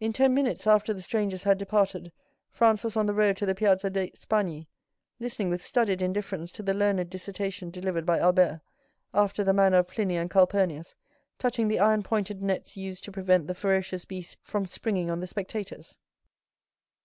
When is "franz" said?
2.50-2.82